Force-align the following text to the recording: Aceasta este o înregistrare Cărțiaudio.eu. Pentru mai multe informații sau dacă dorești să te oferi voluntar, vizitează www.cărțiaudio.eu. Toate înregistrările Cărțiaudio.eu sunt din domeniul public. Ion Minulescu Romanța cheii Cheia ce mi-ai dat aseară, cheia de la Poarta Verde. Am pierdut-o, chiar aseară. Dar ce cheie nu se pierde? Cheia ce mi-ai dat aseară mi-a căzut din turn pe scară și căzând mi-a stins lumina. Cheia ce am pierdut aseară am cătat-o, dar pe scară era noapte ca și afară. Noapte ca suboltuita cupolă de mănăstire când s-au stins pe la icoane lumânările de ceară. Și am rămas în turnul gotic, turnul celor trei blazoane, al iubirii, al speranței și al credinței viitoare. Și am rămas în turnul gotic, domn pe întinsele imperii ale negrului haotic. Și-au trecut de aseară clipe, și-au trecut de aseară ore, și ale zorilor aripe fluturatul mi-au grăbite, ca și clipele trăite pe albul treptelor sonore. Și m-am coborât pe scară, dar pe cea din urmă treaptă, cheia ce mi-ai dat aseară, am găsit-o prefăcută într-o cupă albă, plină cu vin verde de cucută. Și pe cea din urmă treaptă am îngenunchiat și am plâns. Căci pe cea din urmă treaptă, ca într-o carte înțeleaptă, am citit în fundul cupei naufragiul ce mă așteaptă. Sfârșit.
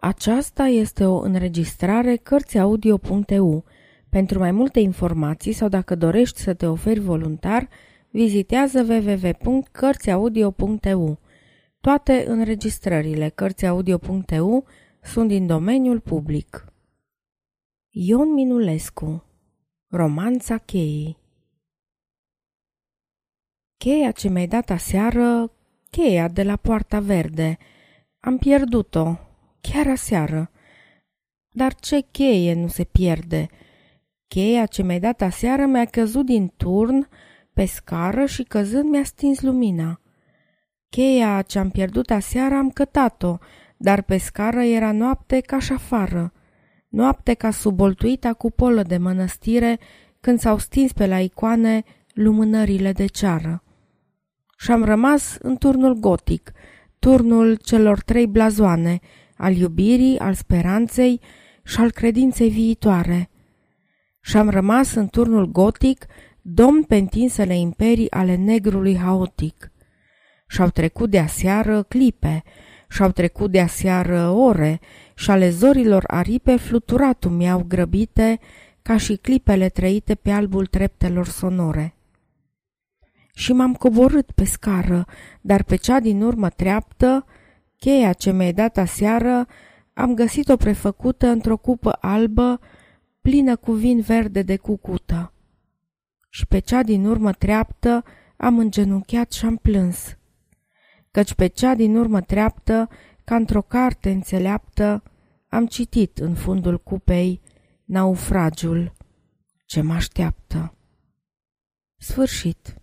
Aceasta 0.00 0.64
este 0.64 1.04
o 1.04 1.18
înregistrare 1.18 2.16
Cărțiaudio.eu. 2.16 3.64
Pentru 4.08 4.38
mai 4.38 4.50
multe 4.50 4.80
informații 4.80 5.52
sau 5.52 5.68
dacă 5.68 5.94
dorești 5.94 6.40
să 6.40 6.54
te 6.54 6.66
oferi 6.66 7.00
voluntar, 7.00 7.68
vizitează 8.10 8.82
www.cărțiaudio.eu. 8.82 11.18
Toate 11.80 12.24
înregistrările 12.28 13.28
Cărțiaudio.eu 13.28 14.64
sunt 15.02 15.28
din 15.28 15.46
domeniul 15.46 16.00
public. 16.00 16.72
Ion 17.90 18.32
Minulescu 18.32 19.24
Romanța 19.86 20.58
cheii 20.58 21.18
Cheia 23.76 24.10
ce 24.10 24.28
mi-ai 24.28 24.46
dat 24.46 24.70
aseară, 24.70 25.52
cheia 25.90 26.28
de 26.28 26.42
la 26.42 26.56
Poarta 26.56 27.00
Verde. 27.00 27.58
Am 28.20 28.38
pierdut-o, 28.38 29.27
chiar 29.60 29.86
aseară. 29.86 30.50
Dar 31.48 31.74
ce 31.74 32.00
cheie 32.10 32.54
nu 32.54 32.66
se 32.68 32.84
pierde? 32.84 33.48
Cheia 34.28 34.66
ce 34.66 34.82
mi-ai 34.82 35.00
dat 35.00 35.20
aseară 35.20 35.66
mi-a 35.66 35.84
căzut 35.84 36.26
din 36.26 36.52
turn 36.56 37.08
pe 37.52 37.64
scară 37.64 38.26
și 38.26 38.42
căzând 38.42 38.90
mi-a 38.90 39.04
stins 39.04 39.40
lumina. 39.40 40.00
Cheia 40.88 41.42
ce 41.42 41.58
am 41.58 41.70
pierdut 41.70 42.10
aseară 42.10 42.54
am 42.54 42.70
cătat-o, 42.70 43.38
dar 43.76 44.02
pe 44.02 44.18
scară 44.18 44.62
era 44.62 44.92
noapte 44.92 45.40
ca 45.40 45.58
și 45.58 45.72
afară. 45.72 46.32
Noapte 46.88 47.34
ca 47.34 47.50
suboltuita 47.50 48.32
cupolă 48.32 48.82
de 48.82 48.96
mănăstire 48.96 49.78
când 50.20 50.38
s-au 50.38 50.58
stins 50.58 50.92
pe 50.92 51.06
la 51.06 51.20
icoane 51.20 51.82
lumânările 52.12 52.92
de 52.92 53.06
ceară. 53.06 53.62
Și 54.58 54.70
am 54.70 54.84
rămas 54.84 55.36
în 55.40 55.56
turnul 55.56 55.94
gotic, 55.94 56.52
turnul 56.98 57.54
celor 57.54 58.00
trei 58.00 58.26
blazoane, 58.26 58.98
al 59.38 59.56
iubirii, 59.56 60.18
al 60.18 60.34
speranței 60.34 61.20
și 61.64 61.80
al 61.80 61.90
credinței 61.90 62.50
viitoare. 62.50 63.30
Și 64.20 64.36
am 64.36 64.48
rămas 64.48 64.94
în 64.94 65.08
turnul 65.08 65.46
gotic, 65.46 66.06
domn 66.42 66.82
pe 66.82 66.96
întinsele 66.96 67.56
imperii 67.56 68.10
ale 68.10 68.34
negrului 68.34 68.96
haotic. 68.96 69.70
Și-au 70.48 70.68
trecut 70.68 71.10
de 71.10 71.18
aseară 71.18 71.82
clipe, 71.82 72.42
și-au 72.88 73.10
trecut 73.10 73.50
de 73.50 73.60
aseară 73.60 74.28
ore, 74.28 74.80
și 75.14 75.30
ale 75.30 75.50
zorilor 75.50 76.04
aripe 76.06 76.56
fluturatul 76.56 77.30
mi-au 77.30 77.64
grăbite, 77.68 78.38
ca 78.82 78.96
și 78.96 79.16
clipele 79.16 79.68
trăite 79.68 80.14
pe 80.14 80.30
albul 80.30 80.66
treptelor 80.66 81.26
sonore. 81.26 81.94
Și 83.34 83.52
m-am 83.52 83.74
coborât 83.74 84.30
pe 84.30 84.44
scară, 84.44 85.06
dar 85.40 85.62
pe 85.62 85.76
cea 85.76 86.00
din 86.00 86.22
urmă 86.22 86.48
treaptă, 86.48 87.24
cheia 87.78 88.12
ce 88.12 88.32
mi-ai 88.32 88.52
dat 88.52 88.76
aseară, 88.76 89.46
am 89.94 90.14
găsit-o 90.14 90.56
prefăcută 90.56 91.26
într-o 91.26 91.56
cupă 91.56 91.98
albă, 92.00 92.60
plină 93.20 93.56
cu 93.56 93.72
vin 93.72 94.00
verde 94.00 94.42
de 94.42 94.56
cucută. 94.56 95.32
Și 96.30 96.46
pe 96.46 96.58
cea 96.58 96.82
din 96.82 97.06
urmă 97.06 97.32
treaptă 97.32 98.04
am 98.36 98.58
îngenunchiat 98.58 99.32
și 99.32 99.44
am 99.44 99.56
plâns. 99.56 100.16
Căci 101.10 101.34
pe 101.34 101.46
cea 101.46 101.74
din 101.74 101.96
urmă 101.96 102.20
treaptă, 102.20 102.88
ca 103.24 103.36
într-o 103.36 103.62
carte 103.62 104.10
înțeleaptă, 104.10 105.02
am 105.48 105.66
citit 105.66 106.18
în 106.18 106.34
fundul 106.34 106.78
cupei 106.78 107.40
naufragiul 107.84 108.92
ce 109.66 109.80
mă 109.80 109.94
așteaptă. 109.94 110.74
Sfârșit. 111.96 112.80